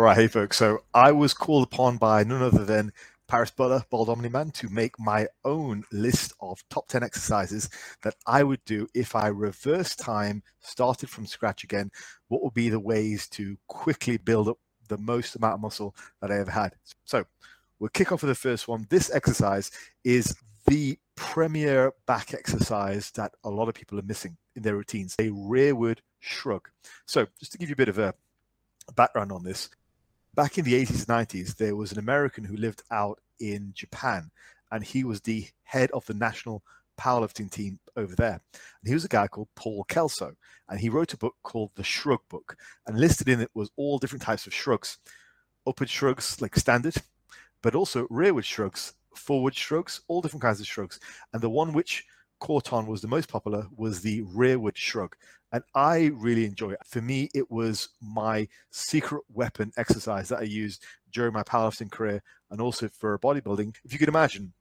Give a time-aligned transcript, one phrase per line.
[0.00, 0.56] All right, hey folks.
[0.56, 2.90] So I was called upon by none other than
[3.28, 7.68] Paris Butler, Bald Omni Man, to make my own list of top 10 exercises
[8.00, 11.90] that I would do if I reverse time, started from scratch again.
[12.28, 14.56] What would be the ways to quickly build up
[14.88, 16.76] the most amount of muscle that I ever had?
[17.04, 17.26] So
[17.78, 18.86] we'll kick off with the first one.
[18.88, 19.70] This exercise
[20.02, 20.34] is
[20.66, 25.28] the premier back exercise that a lot of people are missing in their routines a
[25.28, 26.70] rearward shrug.
[27.04, 28.14] So, just to give you a bit of a
[28.96, 29.68] background on this,
[30.34, 34.30] back in the 80s and 90s, there was an American who lived out in Japan,
[34.70, 36.62] and he was the head of the national
[36.98, 38.40] powerlifting team over there.
[38.52, 40.34] And he was a guy called Paul Kelso,
[40.68, 43.98] and he wrote a book called The Shrug Book, and listed in it was all
[43.98, 44.98] different types of shrugs,
[45.66, 46.96] upward shrugs like standard,
[47.62, 51.00] but also rearward shrugs, forward shrugs, all different kinds of shrugs.
[51.32, 52.04] And the one which
[52.38, 55.14] caught on was the most popular was the rearward shrug
[55.52, 56.80] and I really enjoy it.
[56.86, 62.22] For me, it was my secret weapon exercise that I used during my powerlifting career
[62.50, 63.74] and also for bodybuilding.
[63.84, 64.52] If you can imagine,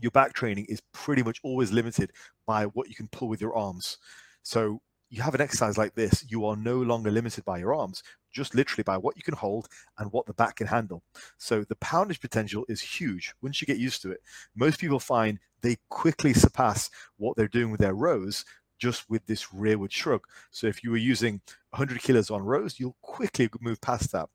[0.00, 2.12] your back training is pretty much always limited
[2.46, 3.98] by what you can pull with your arms.
[4.42, 8.02] So you have an exercise like this, you are no longer limited by your arms,
[8.32, 11.02] just literally by what you can hold and what the back can handle.
[11.38, 14.20] So the poundage potential is huge once you get used to it.
[14.54, 18.44] Most people find they quickly surpass what they're doing with their rows
[18.78, 20.22] just with this rearward shrug.
[20.50, 24.28] So if you were using 100 kilos on rows, you'll quickly move past that.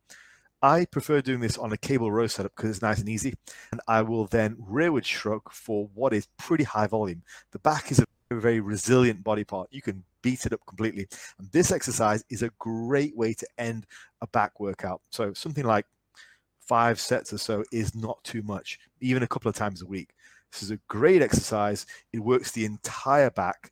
[0.63, 3.33] I prefer doing this on a cable row setup because it's nice and easy.
[3.71, 7.23] And I will then rearward shrug for what is pretty high volume.
[7.51, 9.69] The back is a very resilient body part.
[9.71, 11.07] You can beat it up completely.
[11.39, 13.87] And this exercise is a great way to end
[14.21, 15.01] a back workout.
[15.09, 15.85] So something like
[16.59, 20.13] five sets or so is not too much, even a couple of times a week.
[20.51, 21.85] This is a great exercise.
[22.13, 23.71] It works the entire back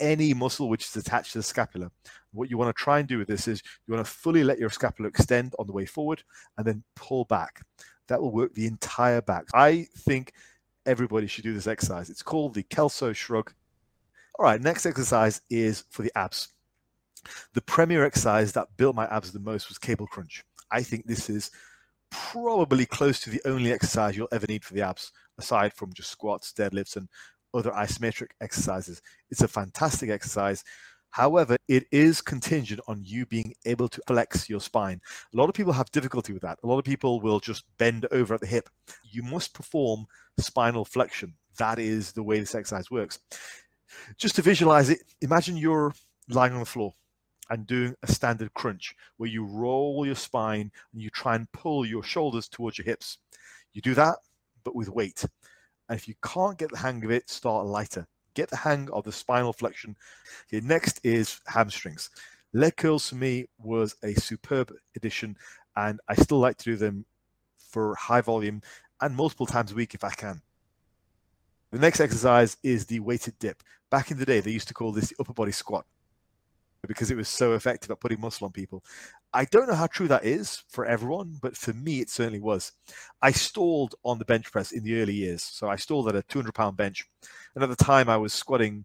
[0.00, 1.90] any muscle which is attached to the scapula.
[2.32, 4.58] What you want to try and do with this is you want to fully let
[4.58, 6.22] your scapula extend on the way forward
[6.56, 7.60] and then pull back.
[8.08, 9.44] That will work the entire back.
[9.54, 10.32] I think
[10.86, 12.10] everybody should do this exercise.
[12.10, 13.52] It's called the Kelso Shrug.
[14.38, 16.48] All right, next exercise is for the abs.
[17.54, 20.42] The premier exercise that built my abs the most was cable crunch.
[20.70, 21.50] I think this is
[22.10, 26.10] probably close to the only exercise you'll ever need for the abs, aside from just
[26.10, 27.08] squats, deadlifts, and
[27.54, 29.02] other isometric exercises.
[29.30, 30.64] It's a fantastic exercise.
[31.10, 35.00] However, it is contingent on you being able to flex your spine.
[35.34, 36.58] A lot of people have difficulty with that.
[36.62, 38.70] A lot of people will just bend over at the hip.
[39.10, 40.06] You must perform
[40.38, 41.34] spinal flexion.
[41.58, 43.18] That is the way this exercise works.
[44.16, 45.92] Just to visualize it, imagine you're
[46.28, 46.94] lying on the floor
[47.50, 51.84] and doing a standard crunch where you roll your spine and you try and pull
[51.84, 53.18] your shoulders towards your hips.
[53.72, 54.18] You do that,
[54.62, 55.24] but with weight.
[55.90, 58.06] And if you can't get the hang of it, start lighter.
[58.34, 59.96] Get the hang of the spinal flexion.
[60.46, 62.10] Okay, next is hamstrings.
[62.52, 65.36] Leg curls for me was a superb addition,
[65.74, 67.04] and I still like to do them
[67.58, 68.62] for high volume
[69.00, 70.40] and multiple times a week if I can.
[71.72, 73.60] The next exercise is the weighted dip.
[73.90, 75.86] Back in the day, they used to call this the upper body squat
[76.86, 78.84] because it was so effective at putting muscle on people.
[79.32, 82.72] I don't know how true that is for everyone, but for me, it certainly was.
[83.22, 85.42] I stalled on the bench press in the early years.
[85.42, 87.06] So I stalled at a 200 pound bench.
[87.54, 88.84] And at the time, I was squatting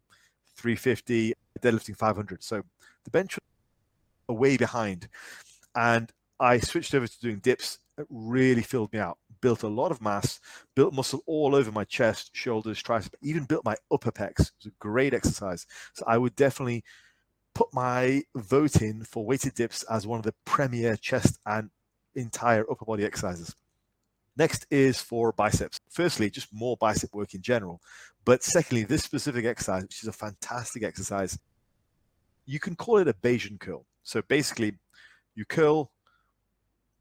[0.58, 2.44] 350, deadlifting 500.
[2.44, 2.62] So
[3.04, 3.40] the bench
[4.28, 5.08] was way behind.
[5.76, 7.80] And I switched over to doing dips.
[7.98, 9.18] It really filled me out.
[9.42, 10.40] Built a lot of mass,
[10.76, 14.42] built muscle all over my chest, shoulders, triceps, even built my upper pecs.
[14.42, 15.66] It was a great exercise.
[15.94, 16.84] So I would definitely
[17.56, 21.72] put my vote in for weighted dips as one of the premier chest and
[22.14, 23.56] entire upper body exercises.
[24.38, 25.80] Next is for biceps.
[25.90, 27.82] Firstly, just more bicep work in general.
[28.26, 31.40] But secondly, this specific exercise, which is a fantastic exercise,
[32.46, 33.86] you can call it a Bayesian curl.
[34.04, 34.74] So basically,
[35.36, 35.92] you curl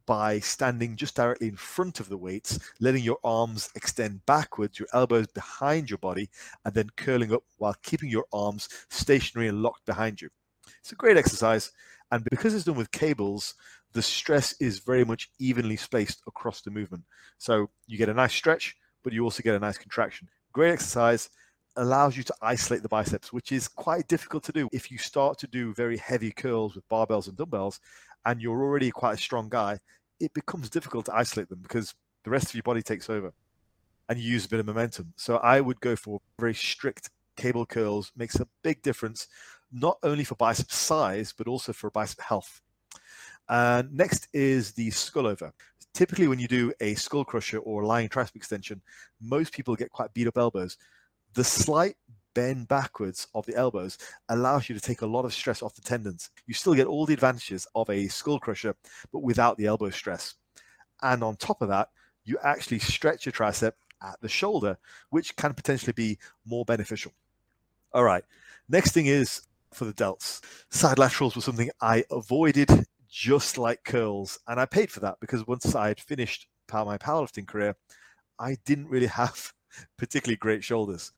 [0.06, 4.88] by standing just directly in front of the weights, letting your arms extend backwards, your
[4.92, 6.28] elbows behind your body,
[6.64, 10.28] and then curling up while keeping your arms stationary and locked behind you.
[10.84, 11.72] It's a great exercise.
[12.10, 13.54] And because it's done with cables,
[13.94, 17.04] the stress is very much evenly spaced across the movement.
[17.38, 20.28] So you get a nice stretch, but you also get a nice contraction.
[20.52, 21.30] Great exercise
[21.76, 24.68] allows you to isolate the biceps, which is quite difficult to do.
[24.72, 27.80] If you start to do very heavy curls with barbells and dumbbells,
[28.26, 29.78] and you're already quite a strong guy,
[30.20, 31.94] it becomes difficult to isolate them because
[32.24, 33.32] the rest of your body takes over
[34.10, 35.14] and you use a bit of momentum.
[35.16, 39.28] So I would go for very strict cable curls, makes a big difference
[39.74, 42.62] not only for bicep size, but also for bicep health.
[43.48, 45.52] And next is the skull over.
[45.92, 48.80] Typically, when you do a skull crusher or lying tricep extension,
[49.20, 50.78] most people get quite beat up elbows.
[51.34, 51.96] The slight
[52.34, 53.98] bend backwards of the elbows
[54.28, 56.30] allows you to take a lot of stress off the tendons.
[56.46, 58.74] You still get all the advantages of a skull crusher,
[59.12, 60.34] but without the elbow stress.
[61.02, 61.90] And on top of that,
[62.24, 63.72] you actually stretch your tricep
[64.02, 64.78] at the shoulder,
[65.10, 67.12] which can potentially be more beneficial.
[67.92, 68.24] All right,
[68.68, 69.42] next thing is
[69.74, 70.40] for the delts.
[70.70, 72.70] Side laterals were something I avoided
[73.08, 77.46] just like curls, and I paid for that because once I had finished my powerlifting
[77.46, 77.76] career,
[78.38, 79.52] I didn't really have
[79.96, 81.12] particularly great shoulders.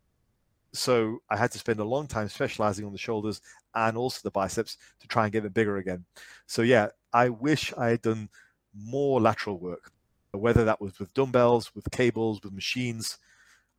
[0.73, 3.41] So I had to spend a long time specializing on the shoulders
[3.75, 6.05] and also the biceps to try and get them bigger again.
[6.47, 8.29] So yeah, I wish I had done
[8.75, 9.91] more lateral work,
[10.33, 13.19] whether that was with dumbbells, with cables, with machines.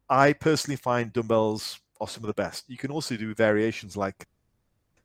[0.10, 2.66] I personally find dumbbells are some of the best.
[2.68, 4.28] You can also do variations like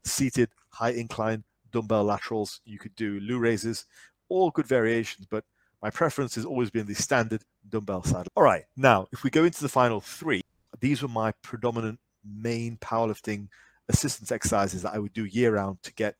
[0.04, 2.60] seated, high incline dumbbell laterals.
[2.64, 3.86] You could do Lu raises,
[4.28, 5.44] all good variations, but
[5.82, 8.28] my preference has always been the standard dumbbell side.
[8.36, 10.42] All right, now if we go into the final three,
[10.80, 13.48] these were my predominant main powerlifting
[13.88, 16.16] assistance exercises that I would do year round to get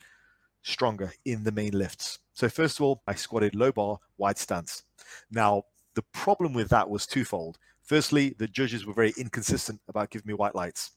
[0.62, 2.18] stronger in the main lifts.
[2.34, 4.84] So first of all, I squatted low bar, wide stance.
[5.30, 5.64] Now,
[5.94, 7.58] the problem with that was twofold.
[7.82, 10.92] Firstly, the judges were very inconsistent about giving me white lights.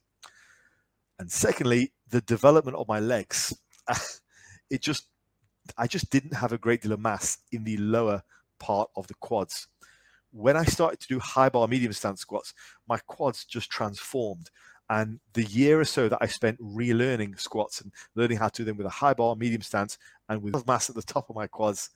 [1.19, 3.53] And secondly, the development of my legs.
[4.69, 5.07] it just
[5.77, 8.23] I just didn't have a great deal of mass in the lower
[8.59, 9.67] part of the quads.
[10.31, 12.53] When I started to do high bar medium stance squats,
[12.88, 14.50] my quads just transformed.
[14.89, 18.65] And the year or so that I spent relearning squats and learning how to do
[18.65, 19.97] them with a high bar medium stance
[20.29, 21.89] and with mass at the top of my quads,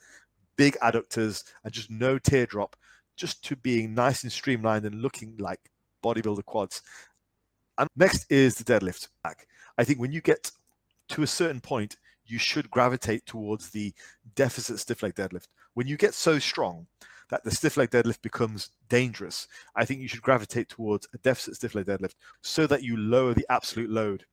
[0.56, 2.76] big adductors, and just no teardrop,
[3.16, 5.60] just to being nice and streamlined and looking like
[6.04, 6.82] bodybuilder quads.
[7.80, 9.48] And next is the deadlift back.
[9.78, 10.52] I think when you get
[11.10, 11.96] to a certain point,
[12.26, 13.94] you should gravitate towards the
[14.36, 15.48] deficit stiff leg deadlift.
[15.74, 16.88] When you get so strong
[17.30, 21.56] that the stiff leg deadlift becomes dangerous, I think you should gravitate towards a deficit
[21.56, 24.26] stiff leg deadlift so that you lower the absolute load.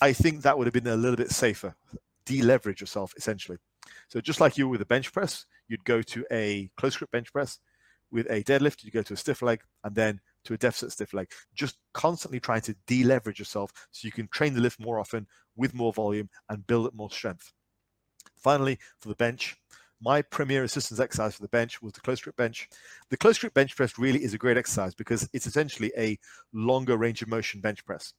[0.00, 1.74] I think that would have been a little bit safer.
[2.24, 3.58] Deleverage yourself essentially.
[4.08, 7.32] So just like you with a bench press, you'd go to a close grip bench
[7.32, 7.58] press.
[8.12, 11.14] With a deadlift, you go to a stiff leg and then to a deficit stiff
[11.14, 11.30] leg.
[11.54, 15.26] Just constantly trying to deleverage yourself so you can train the lift more often
[15.56, 17.52] with more volume and build up more strength.
[18.36, 19.56] Finally, for the bench,
[20.00, 22.68] my premier assistance exercise for the bench was the close grip bench.
[23.10, 26.18] The close grip bench press really is a great exercise because it's essentially a
[26.52, 28.12] longer range of motion bench press.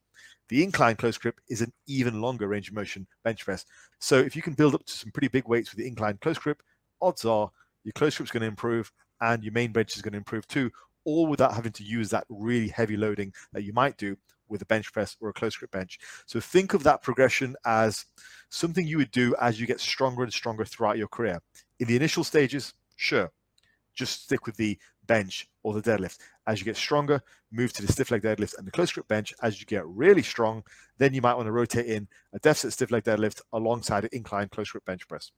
[0.49, 3.65] The incline close grip is an even longer range of motion bench press.
[3.99, 6.39] So if you can build up to some pretty big weights with the incline close
[6.39, 6.63] grip,
[7.01, 7.51] odds are
[7.83, 8.91] your close grip is going to improve
[9.21, 10.71] and your main bench is going to improve too,
[11.07, 14.17] all without having to use that really heavy loading that you might do
[14.49, 15.97] with a bench press or a close grip bench.
[16.25, 18.05] So think of that progression as
[18.49, 21.39] something you would do as you get stronger and stronger throughout your career.
[21.79, 23.31] In the initial stages, sure,
[23.95, 26.17] just stick with the bench or the deadlift.
[26.45, 27.21] As you get stronger,
[27.53, 29.33] move to the stiff leg deadlift and the close grip bench.
[29.41, 30.63] As you get really strong,
[30.97, 34.49] then you might want to rotate in a deficit stiff leg deadlift alongside an incline
[34.49, 35.31] close grip bench press.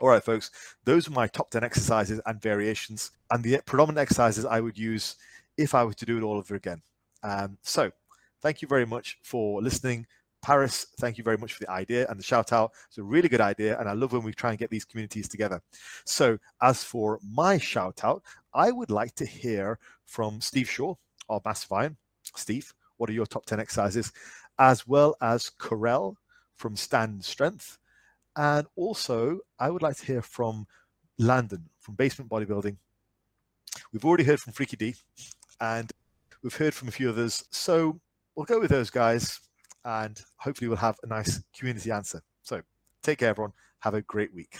[0.00, 0.50] All right, folks,
[0.84, 5.16] those are my top 10 exercises and variations, and the predominant exercises I would use
[5.56, 6.82] if I were to do it all over again.
[7.22, 7.92] Um, so,
[8.42, 10.06] thank you very much for listening.
[10.42, 12.72] Paris, thank you very much for the idea and the shout out.
[12.88, 15.28] It's a really good idea, and I love when we try and get these communities
[15.28, 15.62] together.
[16.04, 20.96] So, as for my shout out, I would like to hear from Steve Shaw
[21.28, 21.96] of Massive Iron.
[22.22, 24.12] Steve, what are your top 10 exercises?
[24.58, 26.16] As well as Corel
[26.56, 27.78] from Stand Strength.
[28.36, 30.66] And also, I would like to hear from
[31.18, 32.76] Landon from Basement Bodybuilding.
[33.92, 34.94] We've already heard from Freaky D,
[35.60, 35.90] and
[36.42, 37.44] we've heard from a few others.
[37.50, 38.00] So
[38.34, 39.40] we'll go with those guys
[39.84, 42.22] and hopefully we'll have a nice community answer.
[42.42, 42.62] So
[43.02, 43.52] take care, everyone.
[43.80, 44.58] Have a great week.